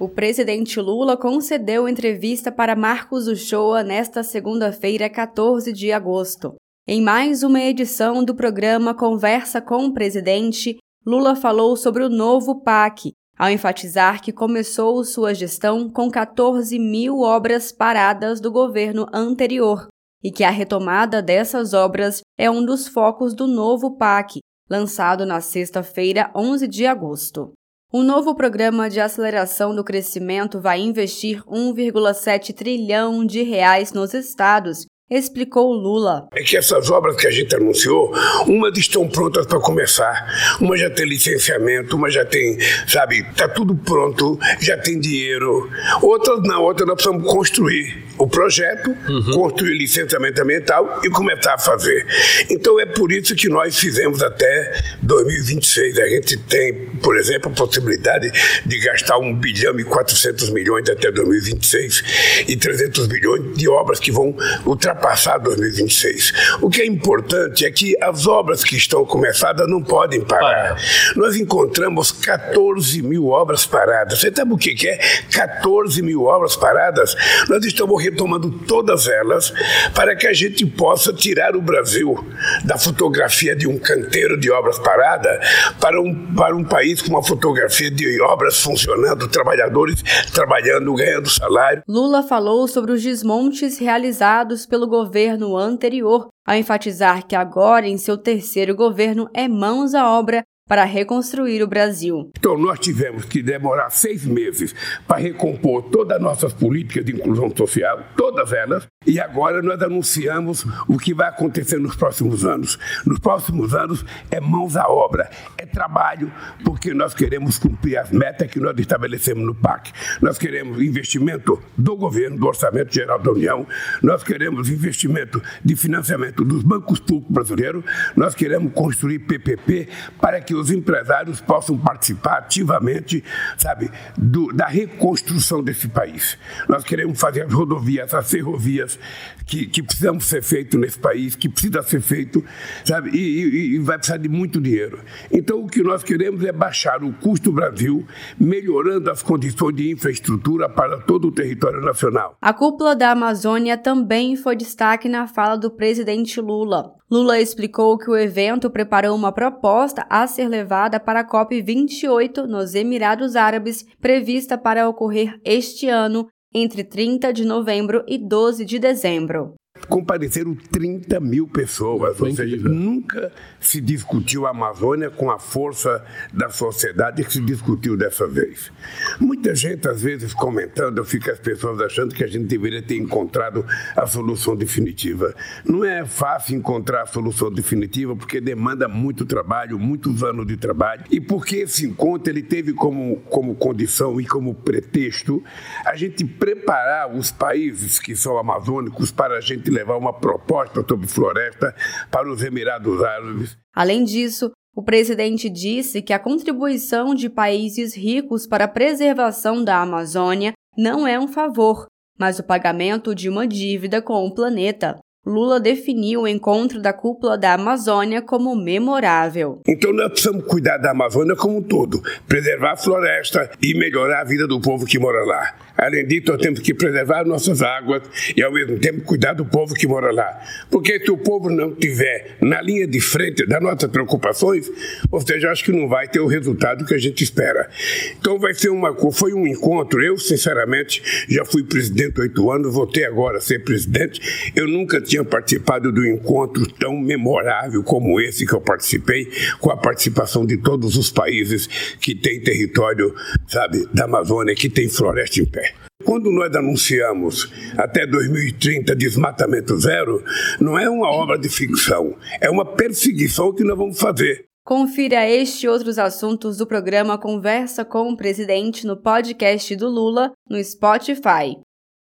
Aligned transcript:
O 0.00 0.08
presidente 0.08 0.80
Lula 0.80 1.14
concedeu 1.14 1.86
entrevista 1.86 2.50
para 2.50 2.74
Marcos 2.74 3.28
Uchoa 3.28 3.82
nesta 3.82 4.22
segunda-feira, 4.22 5.10
14 5.10 5.74
de 5.74 5.92
agosto. 5.92 6.54
Em 6.88 7.02
mais 7.02 7.42
uma 7.42 7.60
edição 7.60 8.24
do 8.24 8.34
programa 8.34 8.94
Conversa 8.94 9.60
com 9.60 9.84
o 9.84 9.92
Presidente, 9.92 10.78
Lula 11.04 11.36
falou 11.36 11.76
sobre 11.76 12.02
o 12.02 12.08
novo 12.08 12.62
PAC, 12.62 13.12
ao 13.38 13.50
enfatizar 13.50 14.22
que 14.22 14.32
começou 14.32 15.04
sua 15.04 15.34
gestão 15.34 15.90
com 15.90 16.10
14 16.10 16.78
mil 16.78 17.18
obras 17.18 17.70
paradas 17.70 18.40
do 18.40 18.50
governo 18.50 19.04
anterior 19.12 19.86
e 20.24 20.32
que 20.32 20.44
a 20.44 20.50
retomada 20.50 21.20
dessas 21.20 21.74
obras 21.74 22.22
é 22.38 22.50
um 22.50 22.64
dos 22.64 22.88
focos 22.88 23.34
do 23.34 23.46
novo 23.46 23.98
PAC, 23.98 24.40
lançado 24.66 25.26
na 25.26 25.42
sexta-feira, 25.42 26.30
11 26.34 26.66
de 26.66 26.86
agosto. 26.86 27.52
O 27.92 28.04
novo 28.04 28.36
programa 28.36 28.88
de 28.88 29.00
aceleração 29.00 29.74
do 29.74 29.82
crescimento 29.82 30.60
vai 30.60 30.78
investir 30.78 31.42
1,7 31.44 32.54
trilhão 32.54 33.26
de 33.26 33.42
reais 33.42 33.92
nos 33.92 34.14
estados 34.14 34.86
explicou 35.10 35.72
Lula. 35.72 36.28
É 36.32 36.40
que 36.42 36.56
essas 36.56 36.88
obras 36.88 37.16
que 37.16 37.26
a 37.26 37.30
gente 37.32 37.52
anunciou, 37.56 38.14
umas 38.46 38.78
estão 38.78 39.08
prontas 39.08 39.44
para 39.44 39.58
começar, 39.58 40.56
uma 40.60 40.76
já 40.76 40.88
tem 40.88 41.04
licenciamento, 41.04 41.96
uma 41.96 42.08
já 42.08 42.24
tem, 42.24 42.56
sabe, 42.86 43.24
tá 43.34 43.48
tudo 43.48 43.74
pronto, 43.74 44.38
já 44.60 44.78
tem 44.78 45.00
dinheiro. 45.00 45.68
Outras 46.00 46.40
na 46.44 46.60
outra 46.60 46.86
nós 46.86 46.94
precisamos 46.94 47.28
construir 47.28 48.04
o 48.16 48.28
projeto, 48.28 48.94
uhum. 49.08 49.32
construir 49.32 49.76
licenciamento 49.76 50.40
ambiental 50.42 51.00
e 51.02 51.10
começar 51.10 51.54
a 51.54 51.58
fazer. 51.58 52.06
Então 52.48 52.78
é 52.78 52.86
por 52.86 53.10
isso 53.10 53.34
que 53.34 53.48
nós 53.48 53.76
fizemos 53.76 54.22
até 54.22 54.80
2026. 55.02 55.98
A 55.98 56.08
gente 56.08 56.36
tem, 56.36 56.72
por 57.02 57.16
exemplo, 57.16 57.50
a 57.50 57.54
possibilidade 57.54 58.30
de 58.64 58.78
gastar 58.78 59.18
1 59.18 59.34
bilhão 59.34 59.80
e 59.80 59.84
400 59.84 60.50
milhões 60.50 60.88
até 60.88 61.10
2026 61.10 62.44
e 62.46 62.56
300 62.56 63.06
bilhões 63.08 63.56
de 63.56 63.68
obras 63.68 63.98
que 63.98 64.12
vão 64.12 64.36
ultrapassar 64.64 64.99
passar 65.00 65.38
2026. 65.38 66.32
O 66.60 66.70
que 66.70 66.82
é 66.82 66.86
importante 66.86 67.64
é 67.64 67.70
que 67.70 67.96
as 68.02 68.26
obras 68.26 68.62
que 68.62 68.76
estão 68.76 69.04
começadas 69.04 69.68
não 69.68 69.82
podem 69.82 70.20
parar. 70.20 70.76
Nós 71.16 71.36
encontramos 71.36 72.12
14 72.12 73.02
mil 73.02 73.28
obras 73.28 73.66
paradas. 73.66 74.20
Você 74.20 74.32
sabe 74.34 74.52
o 74.52 74.58
que 74.58 74.88
é 74.88 74.98
14 75.32 76.02
mil 76.02 76.24
obras 76.24 76.56
paradas? 76.56 77.16
Nós 77.48 77.64
estamos 77.64 78.02
retomando 78.02 78.50
todas 78.50 79.08
elas 79.08 79.52
para 79.94 80.14
que 80.14 80.26
a 80.26 80.32
gente 80.32 80.64
possa 80.66 81.12
tirar 81.12 81.56
o 81.56 81.62
Brasil 81.62 82.16
da 82.64 82.78
fotografia 82.78 83.56
de 83.56 83.66
um 83.66 83.78
canteiro 83.78 84.38
de 84.38 84.50
obras 84.50 84.78
paradas 84.78 85.38
para 85.80 86.00
um, 86.00 86.34
para 86.34 86.54
um 86.54 86.64
país 86.64 87.00
com 87.02 87.08
uma 87.08 87.22
fotografia 87.22 87.90
de 87.90 88.20
obras 88.20 88.60
funcionando, 88.60 89.28
trabalhadores 89.28 90.02
trabalhando, 90.32 90.94
ganhando 90.94 91.28
salário. 91.28 91.82
Lula 91.88 92.22
falou 92.22 92.68
sobre 92.68 92.92
os 92.92 93.02
desmontes 93.02 93.78
realizados 93.78 94.66
pelo 94.66 94.86
governo 94.90 95.56
anterior, 95.56 96.28
ao 96.46 96.56
enfatizar 96.56 97.26
que 97.26 97.34
agora, 97.34 97.88
em 97.88 97.96
seu 97.96 98.18
terceiro 98.18 98.74
governo, 98.74 99.30
é 99.32 99.48
mãos 99.48 99.94
à 99.94 100.10
obra 100.10 100.44
para 100.70 100.84
reconstruir 100.84 101.64
o 101.64 101.66
Brasil. 101.66 102.30
Então, 102.38 102.56
nós 102.56 102.78
tivemos 102.78 103.24
que 103.24 103.42
demorar 103.42 103.90
seis 103.90 104.24
meses 104.24 104.72
para 105.04 105.20
recompor 105.20 105.82
todas 105.90 106.16
as 106.16 106.22
nossas 106.22 106.52
políticas 106.52 107.04
de 107.04 107.10
inclusão 107.10 107.52
social, 107.56 108.00
todas 108.16 108.52
elas, 108.52 108.86
e 109.04 109.18
agora 109.18 109.62
nós 109.62 109.82
anunciamos 109.82 110.64
o 110.86 110.96
que 110.96 111.12
vai 111.12 111.28
acontecer 111.28 111.80
nos 111.80 111.96
próximos 111.96 112.44
anos. 112.44 112.78
Nos 113.04 113.18
próximos 113.18 113.74
anos 113.74 114.04
é 114.30 114.38
mãos 114.38 114.76
à 114.76 114.86
obra, 114.86 115.28
é 115.58 115.66
trabalho, 115.66 116.32
porque 116.64 116.94
nós 116.94 117.14
queremos 117.14 117.58
cumprir 117.58 117.96
as 117.96 118.12
metas 118.12 118.48
que 118.48 118.60
nós 118.60 118.78
estabelecemos 118.78 119.44
no 119.44 119.56
PAC. 119.56 119.90
Nós 120.22 120.38
queremos 120.38 120.80
investimento 120.80 121.60
do 121.76 121.96
governo, 121.96 122.38
do 122.38 122.46
Orçamento 122.46 122.94
Geral 122.94 123.18
da 123.18 123.32
União, 123.32 123.66
nós 124.00 124.22
queremos 124.22 124.68
investimento 124.68 125.42
de 125.64 125.74
financiamento 125.74 126.44
dos 126.44 126.62
bancos 126.62 127.00
públicos 127.00 127.34
brasileiros, 127.34 127.82
nós 128.14 128.36
queremos 128.36 128.72
construir 128.72 129.18
PPP 129.18 129.88
para 130.20 130.40
que 130.40 130.59
os 130.60 130.70
empresários 130.70 131.40
possam 131.40 131.76
participar 131.78 132.38
ativamente, 132.38 133.24
sabe, 133.56 133.90
do, 134.16 134.52
da 134.52 134.66
reconstrução 134.66 135.62
desse 135.62 135.88
país. 135.88 136.38
Nós 136.68 136.84
queremos 136.84 137.18
fazer 137.18 137.42
as 137.42 137.52
rodovias, 137.52 138.12
as 138.12 138.30
ferrovias 138.30 138.98
que, 139.46 139.66
que 139.66 139.82
precisam 139.82 140.20
ser 140.20 140.42
feitas 140.42 140.80
nesse 140.80 140.98
país, 140.98 141.34
que 141.34 141.48
precisa 141.48 141.82
ser 141.82 142.00
feito, 142.00 142.44
sabe, 142.84 143.10
e, 143.10 143.18
e, 143.18 143.74
e 143.74 143.78
vai 143.78 143.98
precisar 143.98 144.18
de 144.18 144.28
muito 144.28 144.60
dinheiro. 144.60 145.00
Então, 145.30 145.60
o 145.60 145.66
que 145.66 145.82
nós 145.82 146.04
queremos 146.04 146.44
é 146.44 146.52
baixar 146.52 147.02
o 147.02 147.12
custo 147.12 147.50
do 147.50 147.56
Brasil, 147.56 148.06
melhorando 148.38 149.10
as 149.10 149.22
condições 149.22 149.74
de 149.74 149.90
infraestrutura 149.90 150.68
para 150.68 150.98
todo 150.98 151.28
o 151.28 151.32
território 151.32 151.80
nacional. 151.80 152.36
A 152.40 152.52
cúpula 152.52 152.94
da 152.94 153.10
Amazônia 153.10 153.76
também 153.76 154.36
foi 154.36 154.54
destaque 154.54 155.08
na 155.08 155.26
fala 155.26 155.56
do 155.56 155.70
presidente 155.70 156.40
Lula. 156.40 156.94
Lula 157.10 157.40
explicou 157.40 157.98
que 157.98 158.08
o 158.08 158.16
evento 158.16 158.70
preparou 158.70 159.16
uma 159.16 159.32
proposta 159.32 160.06
a 160.08 160.26
ser 160.28 160.48
levada 160.50 161.00
para 161.00 161.20
a 161.20 161.26
COP28 161.26 162.46
nos 162.46 162.74
Emirados 162.74 163.36
Árabes, 163.36 163.86
prevista 164.00 164.58
para 164.58 164.88
ocorrer 164.88 165.40
este 165.44 165.88
ano, 165.88 166.28
entre 166.52 166.84
30 166.84 167.32
de 167.32 167.44
novembro 167.44 168.04
e 168.06 168.18
12 168.18 168.64
de 168.64 168.78
dezembro 168.78 169.54
compareceram 169.88 170.54
30 170.54 171.20
mil 171.20 171.46
pessoas. 171.46 172.16
Foi 172.16 172.30
ou 172.30 172.36
seja, 172.36 172.56
nunca 172.68 173.32
se 173.58 173.80
discutiu 173.80 174.46
a 174.46 174.50
Amazônia 174.50 175.10
com 175.10 175.30
a 175.30 175.38
força 175.38 176.04
da 176.32 176.48
sociedade 176.50 177.24
que 177.24 177.32
se 177.32 177.40
discutiu 177.40 177.96
dessa 177.96 178.26
vez. 178.26 178.70
Muita 179.18 179.54
gente, 179.54 179.88
às 179.88 180.02
vezes, 180.02 180.32
comentando, 180.32 180.98
eu 180.98 181.04
fico 181.04 181.30
as 181.30 181.38
pessoas 181.38 181.80
achando 181.80 182.14
que 182.14 182.24
a 182.24 182.26
gente 182.26 182.46
deveria 182.46 182.82
ter 182.82 182.96
encontrado 182.96 183.64
a 183.96 184.06
solução 184.06 184.56
definitiva. 184.56 185.34
Não 185.64 185.84
é 185.84 186.04
fácil 186.04 186.56
encontrar 186.56 187.02
a 187.02 187.06
solução 187.06 187.50
definitiva 187.50 188.14
porque 188.16 188.40
demanda 188.40 188.88
muito 188.88 189.24
trabalho, 189.24 189.78
muitos 189.78 190.22
anos 190.22 190.46
de 190.46 190.56
trabalho, 190.56 191.04
e 191.10 191.20
porque 191.20 191.56
esse 191.56 191.86
encontro 191.86 192.32
ele 192.32 192.42
teve 192.42 192.72
como, 192.72 193.16
como 193.28 193.54
condição 193.54 194.20
e 194.20 194.26
como 194.26 194.54
pretexto 194.54 195.42
a 195.84 195.96
gente 195.96 196.24
preparar 196.24 197.14
os 197.14 197.30
países 197.30 197.98
que 197.98 198.16
são 198.16 198.38
amazônicos 198.38 199.10
para 199.10 199.38
a 199.38 199.40
gente 199.40 199.69
levar 199.70 199.96
uma 199.96 200.12
proposta 200.12 200.84
sobre 200.86 201.06
floresta 201.06 201.74
para 202.10 202.30
os 202.30 202.42
Emirados 202.42 203.02
Árabes. 203.02 203.56
Além 203.74 204.04
disso, 204.04 204.50
o 204.74 204.82
presidente 204.82 205.48
disse 205.48 206.00
que 206.02 206.12
a 206.12 206.18
contribuição 206.18 207.14
de 207.14 207.28
países 207.28 207.94
ricos 207.96 208.46
para 208.46 208.64
a 208.64 208.68
preservação 208.68 209.64
da 209.64 209.80
Amazônia 209.80 210.52
não 210.76 211.06
é 211.06 211.18
um 211.18 211.28
favor, 211.28 211.86
mas 212.18 212.38
o 212.38 212.44
pagamento 212.44 213.14
de 213.14 213.28
uma 213.28 213.46
dívida 213.46 214.00
com 214.00 214.24
o 214.26 214.34
planeta. 214.34 214.98
Lula 215.26 215.60
definiu 215.60 216.22
o 216.22 216.28
encontro 216.28 216.80
da 216.80 216.94
cúpula 216.94 217.36
da 217.36 217.52
Amazônia 217.52 218.22
como 218.22 218.56
memorável. 218.56 219.60
Então 219.68 219.92
nós 219.92 220.10
precisamos 220.12 220.46
cuidar 220.46 220.78
da 220.78 220.92
Amazônia 220.92 221.36
como 221.36 221.58
um 221.58 221.62
todo, 221.62 222.02
preservar 222.26 222.72
a 222.72 222.76
floresta 222.76 223.50
e 223.60 223.74
melhorar 223.74 224.22
a 224.22 224.24
vida 224.24 224.46
do 224.46 224.58
povo 224.58 224.86
que 224.86 224.98
mora 224.98 225.22
lá. 225.26 225.54
Além 225.80 226.06
disso, 226.06 226.24
nós 226.28 226.42
temos 226.42 226.60
que 226.60 226.74
preservar 226.74 227.24
nossas 227.24 227.62
águas 227.62 228.02
e, 228.36 228.42
ao 228.42 228.52
mesmo 228.52 228.78
tempo, 228.78 229.00
cuidar 229.00 229.32
do 229.32 229.46
povo 229.46 229.74
que 229.74 229.86
mora 229.86 230.12
lá. 230.12 230.38
Porque 230.70 231.00
se 231.00 231.10
o 231.10 231.16
povo 231.16 231.48
não 231.48 231.70
estiver 231.70 232.36
na 232.38 232.60
linha 232.60 232.86
de 232.86 233.00
frente 233.00 233.46
das 233.46 233.62
nossas 233.62 233.90
preocupações, 233.90 234.70
ou 235.10 235.22
seja, 235.22 235.50
acho 235.50 235.64
que 235.64 235.72
não 235.72 235.88
vai 235.88 236.06
ter 236.06 236.20
o 236.20 236.26
resultado 236.26 236.84
que 236.84 236.92
a 236.92 236.98
gente 236.98 237.24
espera. 237.24 237.70
Então, 238.18 238.38
vai 238.38 238.52
ser 238.52 238.68
uma, 238.68 238.94
foi 239.10 239.32
um 239.32 239.46
encontro. 239.46 240.02
Eu, 240.02 240.18
sinceramente, 240.18 241.02
já 241.30 241.46
fui 241.46 241.62
presidente 241.62 242.20
oito 242.20 242.50
anos, 242.50 242.74
voltei 242.74 243.06
agora 243.06 243.38
a 243.38 243.40
ser 243.40 243.64
presidente. 243.64 244.52
Eu 244.54 244.68
nunca 244.68 245.00
tinha 245.10 245.24
participado 245.24 245.90
um 245.90 246.04
encontro 246.04 246.64
tão 246.74 246.96
memorável 246.96 247.82
como 247.82 248.20
esse 248.20 248.46
que 248.46 248.54
eu 248.54 248.60
participei, 248.60 249.28
com 249.58 249.70
a 249.70 249.76
participação 249.76 250.46
de 250.46 250.56
todos 250.56 250.96
os 250.96 251.10
países 251.10 251.66
que 252.00 252.14
têm 252.14 252.40
território, 252.40 253.12
sabe, 253.48 253.86
da 253.92 254.04
Amazônia, 254.04 254.54
que 254.54 254.70
tem 254.70 254.88
floresta 254.88 255.40
em 255.40 255.44
pé. 255.44 255.74
Quando 256.04 256.30
nós 256.30 256.54
anunciamos 256.54 257.52
até 257.76 258.06
2030 258.06 258.94
desmatamento 258.94 259.76
zero, 259.78 260.22
não 260.60 260.78
é 260.78 260.88
uma 260.88 261.10
obra 261.10 261.36
de 261.36 261.48
ficção, 261.48 262.16
é 262.40 262.48
uma 262.48 262.64
perseguição 262.64 263.52
que 263.52 263.64
nós 263.64 263.76
vamos 263.76 263.98
fazer. 263.98 264.44
Confira 264.64 265.28
este 265.28 265.66
e 265.66 265.68
outros 265.68 265.98
assuntos 265.98 266.58
do 266.58 266.66
programa 266.66 267.18
Conversa 267.18 267.84
com 267.84 268.12
o 268.12 268.16
Presidente 268.16 268.86
no 268.86 268.96
podcast 268.96 269.74
do 269.74 269.88
Lula 269.88 270.30
no 270.48 270.62
Spotify. 270.62 271.58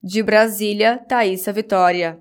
De 0.03 0.23
Brasília, 0.23 0.99
Thaisa 1.09 1.53
Vitória. 1.53 2.17